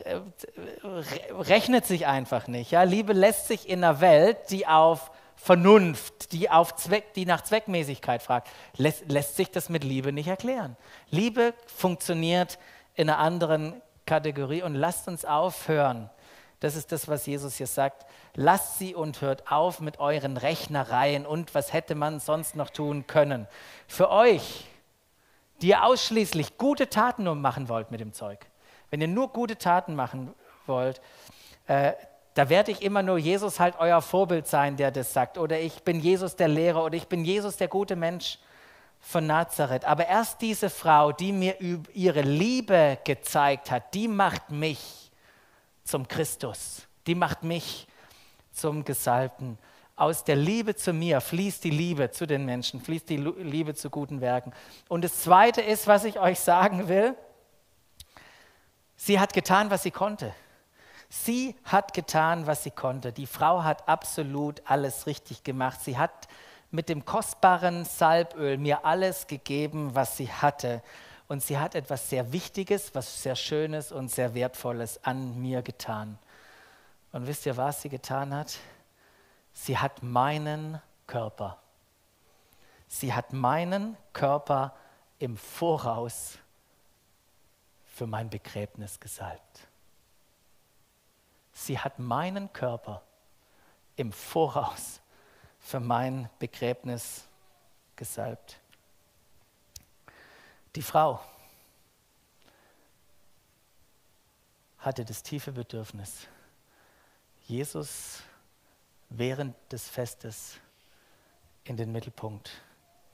[1.31, 2.69] rechnet sich einfach nicht.
[2.69, 2.83] Ja?
[2.83, 5.09] Liebe lässt sich in einer Welt, die auf
[5.43, 10.29] Vernunft, die, auf Zweck, die nach Zweckmäßigkeit fragt, lässt, lässt sich das mit Liebe nicht
[10.29, 10.77] erklären.
[11.09, 12.57] Liebe funktioniert
[12.95, 16.09] in einer anderen Kategorie und lasst uns aufhören,
[16.61, 18.05] das ist das, was Jesus hier sagt.
[18.35, 23.05] Lasst sie und hört auf mit euren Rechnereien und was hätte man sonst noch tun
[23.05, 23.45] können.
[23.85, 24.65] Für euch,
[25.61, 28.45] die ihr ausschließlich gute Taten nur machen wollt mit dem Zeug,
[28.91, 30.33] wenn ihr nur gute Taten machen
[30.65, 31.01] wollt,
[31.67, 31.91] äh,
[32.33, 35.37] da werde ich immer nur Jesus halt euer Vorbild sein, der das sagt.
[35.37, 38.39] Oder ich bin Jesus der Lehrer oder ich bin Jesus der gute Mensch
[38.99, 39.85] von Nazareth.
[39.85, 41.57] Aber erst diese Frau, die mir
[41.93, 45.11] ihre Liebe gezeigt hat, die macht mich
[45.83, 46.87] zum Christus.
[47.05, 47.87] Die macht mich
[48.51, 49.59] zum Gesalbten.
[49.95, 53.91] Aus der Liebe zu mir fließt die Liebe zu den Menschen, fließt die Liebe zu
[53.91, 54.53] guten Werken.
[54.87, 57.15] Und das Zweite ist, was ich euch sagen will,
[58.95, 60.33] sie hat getan, was sie konnte.
[61.15, 63.13] Sie hat getan, was sie konnte.
[63.13, 65.79] Die Frau hat absolut alles richtig gemacht.
[65.79, 66.27] Sie hat
[66.71, 70.81] mit dem kostbaren Salböl mir alles gegeben, was sie hatte.
[71.27, 76.17] Und sie hat etwas sehr Wichtiges, was sehr Schönes und sehr Wertvolles an mir getan.
[77.11, 78.57] Und wisst ihr, was sie getan hat?
[79.53, 81.59] Sie hat meinen Körper.
[82.87, 84.73] Sie hat meinen Körper
[85.19, 86.39] im Voraus
[87.85, 89.67] für mein Begräbnis gesalbt.
[91.53, 93.03] Sie hat meinen Körper
[93.95, 94.99] im Voraus
[95.59, 97.25] für mein Begräbnis
[97.95, 98.59] gesalbt.
[100.75, 101.21] Die Frau
[104.79, 106.27] hatte das tiefe Bedürfnis,
[107.47, 108.21] Jesus
[109.09, 110.57] während des Festes
[111.63, 112.51] in den Mittelpunkt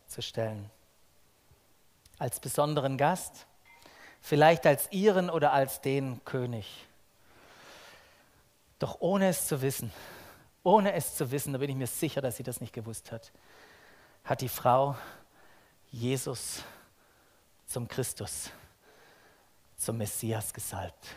[0.08, 0.72] zu stellen.
[2.18, 3.46] Als besonderen Gast,
[4.22, 6.88] vielleicht als ihren oder als den König.
[8.80, 9.92] Doch ohne es zu wissen,
[10.64, 13.32] ohne es zu wissen, da bin ich mir sicher, dass sie das nicht gewusst hat,
[14.24, 14.96] hat die Frau
[15.92, 16.64] Jesus
[17.66, 18.52] zum Christus,
[19.78, 21.08] zum Messias gesalbt.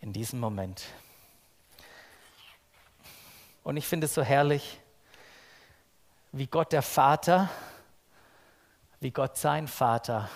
[0.00, 0.82] In diesem Moment.
[3.62, 4.80] Und ich finde es so herrlich,
[6.32, 7.50] wie Gott der Vater,
[9.00, 10.30] wie Gott sein Vater,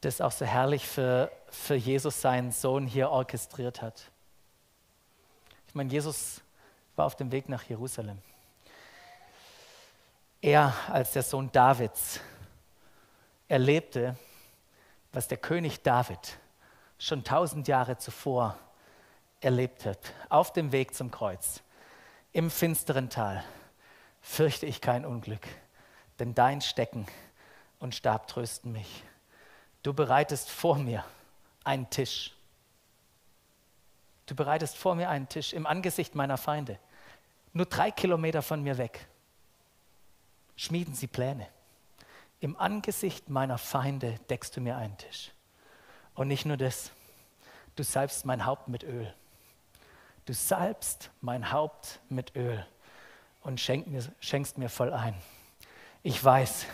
[0.00, 4.11] das auch so herrlich für, für Jesus, seinen Sohn, hier orchestriert hat.
[5.72, 6.42] Ich meine, Jesus
[6.96, 8.18] war auf dem Weg nach Jerusalem.
[10.42, 12.20] Er als der Sohn Davids
[13.48, 14.14] erlebte,
[15.14, 16.36] was der König David
[16.98, 18.58] schon tausend Jahre zuvor
[19.40, 21.62] erlebt hat, auf dem Weg zum Kreuz,
[22.32, 23.42] im finsteren Tal,
[24.20, 25.48] fürchte ich kein Unglück,
[26.18, 27.06] denn dein Stecken
[27.78, 29.04] und Stab trösten mich.
[29.82, 31.02] Du bereitest vor mir
[31.64, 32.34] einen Tisch.
[34.26, 36.78] Du bereitest vor mir einen Tisch im Angesicht meiner Feinde.
[37.52, 39.06] Nur drei Kilometer von mir weg.
[40.56, 41.48] Schmieden sie Pläne.
[42.40, 45.32] Im Angesicht meiner Feinde deckst du mir einen Tisch.
[46.14, 46.90] Und nicht nur das,
[47.76, 49.12] du salbst mein Haupt mit Öl.
[50.24, 52.64] Du salbst mein Haupt mit Öl
[53.42, 55.14] und schenk mir, schenkst mir voll ein.
[56.02, 56.66] Ich weiß,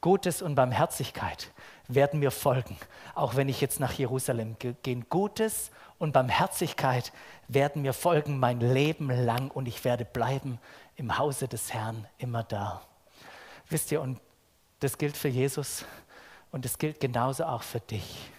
[0.00, 1.50] Gutes und Barmherzigkeit
[1.88, 2.78] werden mir folgen,
[3.14, 4.74] auch wenn ich jetzt nach Jerusalem gehe.
[5.08, 7.12] Gutes und Barmherzigkeit
[7.48, 10.58] werden mir folgen mein Leben lang und ich werde bleiben
[10.96, 12.82] im Hause des Herrn immer da.
[13.68, 14.20] Wisst ihr, und
[14.80, 15.84] das gilt für Jesus
[16.50, 18.30] und es gilt genauso auch für dich.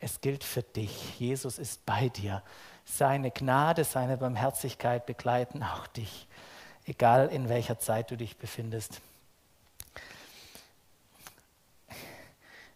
[0.00, 1.18] Es gilt für dich.
[1.18, 2.42] Jesus ist bei dir.
[2.84, 6.26] Seine Gnade, seine Barmherzigkeit begleiten auch dich,
[6.84, 9.00] egal in welcher Zeit du dich befindest.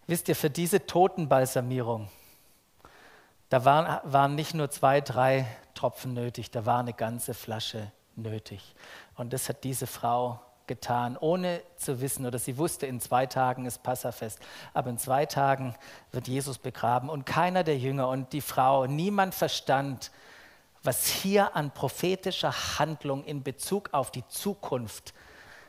[0.07, 2.09] Wisst ihr, für diese Totenbalsamierung,
[3.49, 8.75] da waren, waren nicht nur zwei, drei Tropfen nötig, da war eine ganze Flasche nötig.
[9.15, 13.65] Und das hat diese Frau getan, ohne zu wissen, oder sie wusste, in zwei Tagen
[13.65, 14.39] ist Passafest,
[14.75, 15.75] aber in zwei Tagen
[16.13, 20.11] wird Jesus begraben und keiner der Jünger und die Frau, niemand verstand,
[20.83, 25.15] was hier an prophetischer Handlung in Bezug auf die Zukunft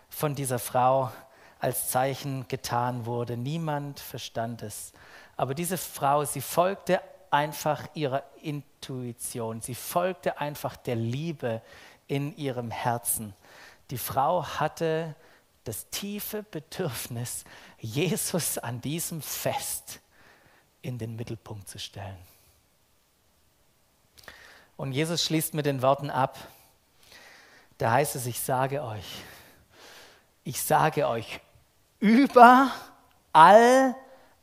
[0.09, 1.11] von dieser Frau
[1.59, 3.37] als Zeichen getan wurde.
[3.37, 4.93] Niemand verstand es.
[5.35, 11.61] Aber diese Frau, sie folgte einfach ihrer Intuition, sie folgte einfach der Liebe
[12.07, 13.33] in ihrem Herzen.
[13.91, 15.15] Die Frau hatte
[15.63, 17.43] das tiefe Bedürfnis,
[17.79, 19.99] Jesus an diesem Fest
[20.81, 22.17] in den Mittelpunkt zu stellen.
[24.77, 26.37] Und Jesus schließt mit den Worten ab,
[27.77, 29.05] da heißt es, ich sage euch,
[30.43, 31.39] ich sage euch,
[31.99, 32.63] überall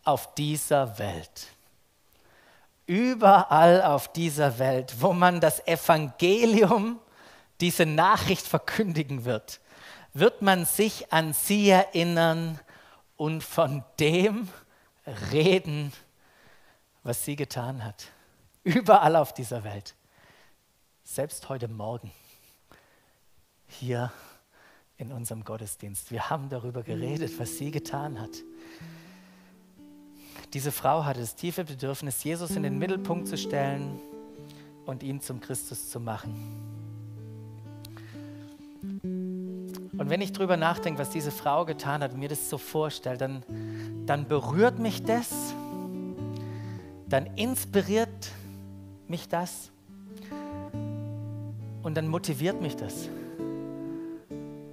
[0.05, 1.49] auf dieser Welt,
[2.87, 7.01] überall auf dieser Welt, wo man das Evangelium
[7.61, 9.61] diese Nachricht verkündigen wird,
[10.15, 12.59] wird man sich an sie erinnern
[13.17, 14.49] und von dem
[15.33, 15.93] reden,
[17.03, 18.07] was sie getan hat.
[18.65, 19.95] Überall auf dieser Welt.
[21.05, 22.11] Selbst heute Morgen
[23.69, 24.13] hier
[24.99, 26.11] in unserem Gottesdienst.
[26.11, 28.31] Wir haben darüber geredet, was sie getan hat.
[30.53, 33.99] Diese Frau hatte das tiefe Bedürfnis, Jesus in den Mittelpunkt zu stellen
[34.87, 36.35] und ihn zum Christus zu machen.
[39.99, 43.43] Und wenn ich darüber nachdenke, was diese Frau getan hat, mir das so vorstelle, dann,
[44.07, 45.55] dann berührt mich das,
[47.09, 48.31] dann inspiriert
[49.09, 49.71] mich das
[51.83, 53.09] und dann motiviert mich das,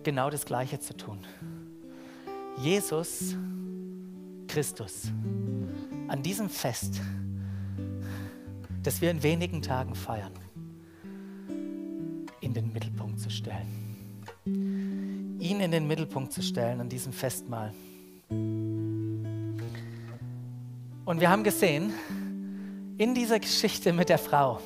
[0.04, 1.20] genau das Gleiche zu tun.
[2.58, 3.36] Jesus
[4.54, 5.12] Christus
[6.08, 7.02] an diesem Fest,
[8.84, 10.34] das wir in wenigen Tagen feiern,
[12.40, 13.84] in den Mittelpunkt zu stellen
[15.44, 17.74] ihn in den Mittelpunkt zu stellen an diesem Festmahl.
[21.06, 21.94] Und wir haben gesehen,
[22.98, 24.60] in dieser Geschichte mit der Frau,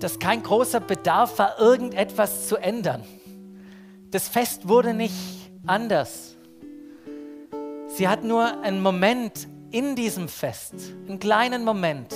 [0.00, 3.04] dass kein großer Bedarf war, irgendetwas zu ändern.
[4.10, 6.33] Das Fest wurde nicht anders.
[7.96, 10.74] Sie hat nur einen Moment in diesem Fest,
[11.06, 12.12] einen kleinen Moment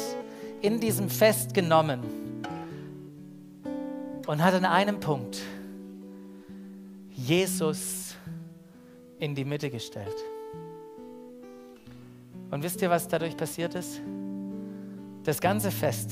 [0.60, 2.00] in diesem Fest genommen
[4.26, 5.38] und hat an einem Punkt
[7.12, 8.16] Jesus
[9.20, 10.16] in die Mitte gestellt.
[12.50, 14.00] Und wisst ihr, was dadurch passiert ist?
[15.22, 16.10] Das ganze Fest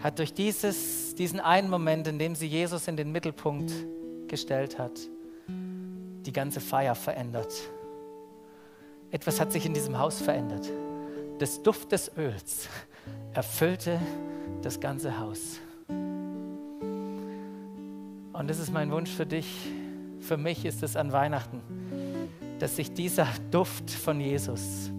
[0.00, 3.72] hat durch dieses, diesen einen Moment, in dem sie Jesus in den Mittelpunkt
[4.28, 5.00] gestellt hat,
[5.48, 7.50] die ganze Feier verändert.
[9.10, 10.70] Etwas hat sich in diesem Haus verändert.
[11.38, 12.68] Das Duft des Öls
[13.32, 13.98] erfüllte
[14.62, 15.58] das ganze Haus.
[18.32, 19.68] Und das ist mein Wunsch für dich.
[20.20, 21.60] Für mich ist es an Weihnachten,
[22.58, 24.90] dass sich dieser Duft von Jesus,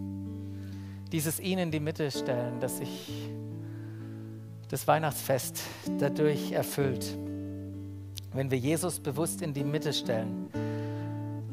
[1.12, 3.30] dieses ihn in die Mitte stellen, dass ich,
[4.70, 5.62] das Weihnachtsfest
[6.00, 7.18] dadurch erfüllt.
[8.34, 10.48] Wenn wir Jesus bewusst in die Mitte stellen,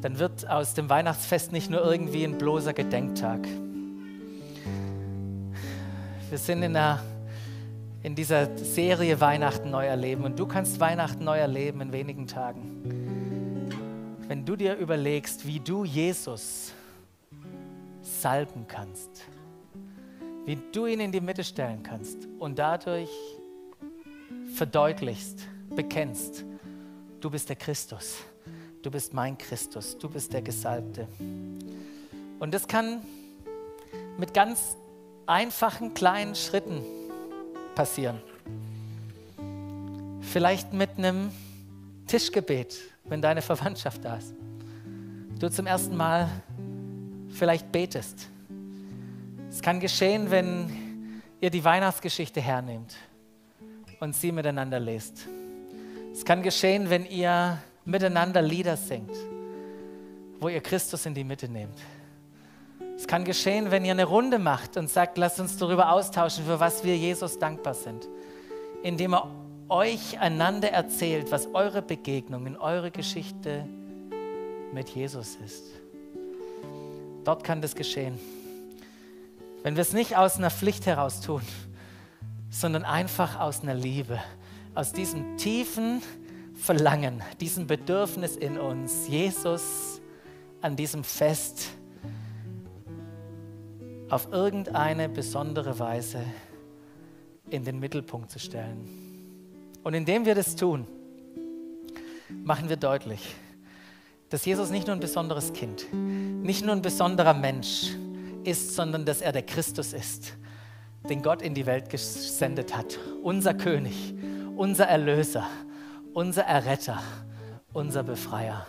[0.01, 3.46] dann wird aus dem Weihnachtsfest nicht nur irgendwie ein bloßer Gedenktag.
[6.28, 7.03] Wir sind in, einer,
[8.03, 13.70] in dieser Serie Weihnachten neu erleben und du kannst Weihnachten neu erleben in wenigen Tagen.
[14.28, 16.72] Wenn du dir überlegst, wie du Jesus
[18.03, 19.24] salben kannst,
[20.44, 23.11] wie du ihn in die Mitte stellen kannst und dadurch
[24.55, 26.44] verdeutlichst, bekennst,
[27.20, 28.18] du bist der Christus,
[28.83, 31.09] du bist mein Christus, du bist der Gesalbte.
[32.39, 33.03] Und das kann
[34.18, 34.76] mit ganz
[35.26, 36.83] einfachen kleinen Schritten
[37.74, 38.20] passieren.
[40.20, 41.31] Vielleicht mit einem
[42.07, 44.35] Tischgebet, wenn deine Verwandtschaft da ist.
[45.39, 46.29] Du zum ersten Mal
[47.31, 48.29] vielleicht betest.
[49.51, 52.97] Es kann geschehen, wenn ihr die Weihnachtsgeschichte hernehmt
[54.01, 55.29] und sie miteinander lest.
[56.12, 57.59] Es kann geschehen, wenn ihr
[57.89, 59.16] miteinander Lieder singt,
[60.39, 61.78] wo ihr Christus in die Mitte nehmt.
[62.97, 66.61] Es kann geschehen, wenn ihr eine Runde macht und sagt, lasst uns darüber austauschen, für
[66.61, 68.07] was wir Jesus dankbar sind.
[68.82, 69.30] Indem er
[69.68, 73.66] euch einander erzählt, was eure Begegnung in eure Geschichte
[74.72, 75.64] mit Jesus ist.
[77.24, 78.18] Dort kann das geschehen.
[79.62, 81.43] Wenn wir es nicht aus einer Pflicht heraus tun,
[82.51, 84.18] sondern einfach aus einer Liebe,
[84.74, 86.03] aus diesem tiefen
[86.59, 90.00] Verlangen, diesem Bedürfnis in uns, Jesus
[90.61, 91.68] an diesem Fest
[94.11, 96.20] auf irgendeine besondere Weise
[97.48, 98.88] in den Mittelpunkt zu stellen.
[99.84, 100.86] Und indem wir das tun,
[102.42, 103.36] machen wir deutlich,
[104.28, 107.94] dass Jesus nicht nur ein besonderes Kind, nicht nur ein besonderer Mensch
[108.44, 110.34] ist, sondern dass er der Christus ist,
[111.09, 112.98] den Gott in die Welt gesendet hat.
[113.22, 114.14] Unser König,
[114.56, 115.46] unser Erlöser,
[116.14, 117.02] unser Erretter,
[117.72, 118.66] unser Befreier.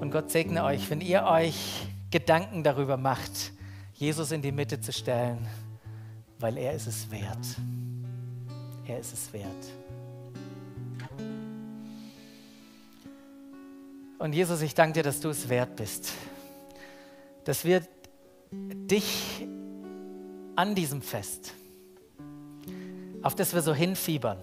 [0.00, 3.52] Und Gott segne euch, wenn ihr euch Gedanken darüber macht,
[3.94, 5.46] Jesus in die Mitte zu stellen,
[6.38, 7.46] weil er ist es wert.
[8.86, 9.50] Er ist es wert.
[14.18, 16.12] Und Jesus, ich danke dir, dass du es wert bist,
[17.44, 17.82] dass wir
[18.52, 19.46] dich
[20.56, 21.52] an diesem Fest,
[23.22, 24.38] auf das wir so hinfiebern,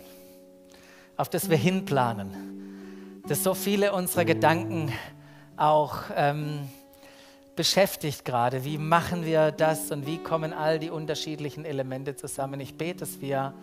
[1.21, 4.91] auf das wir hinplanen, dass so viele unserer Gedanken
[5.55, 6.67] auch ähm,
[7.55, 8.65] beschäftigt gerade.
[8.65, 12.59] Wie machen wir das und wie kommen all die unterschiedlichen Elemente zusammen?
[12.59, 13.53] Ich bete, dass wir,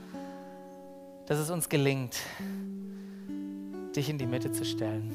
[1.27, 2.15] dass es uns gelingt,
[3.97, 5.11] dich in die Mitte zu stellen.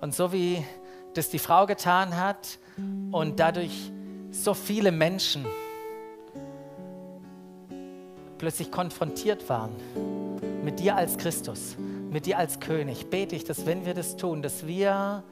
[0.00, 0.64] Und so wie
[1.14, 2.60] das die Frau getan hat
[3.10, 3.90] und dadurch
[4.30, 5.44] so viele Menschen
[8.38, 9.72] plötzlich konfrontiert waren
[10.62, 11.76] mit dir als Christus,
[12.10, 15.22] mit dir als König, bete ich, dass wenn wir das tun, dass wir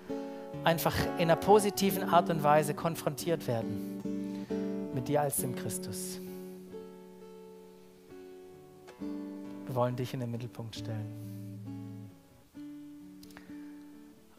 [0.64, 6.20] einfach in einer positiven Art und Weise konfrontiert werden mit dir als dem Christus.
[9.66, 11.28] Wir wollen dich in den Mittelpunkt stellen.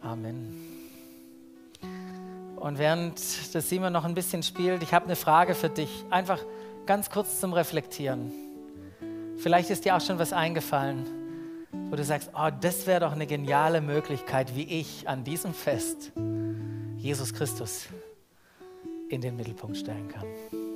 [0.01, 0.55] Amen.
[2.55, 3.15] Und während
[3.53, 6.39] das Simon noch ein bisschen spielt, ich habe eine Frage für dich, einfach
[6.85, 8.48] ganz kurz zum Reflektieren.
[9.41, 11.19] Vielleicht ist dir auch schon was eingefallen
[11.89, 16.11] wo du sagst, oh, das wäre doch eine geniale Möglichkeit, wie ich an diesem Fest
[16.97, 17.87] Jesus Christus
[19.09, 20.68] in den Mittelpunkt stellen kann.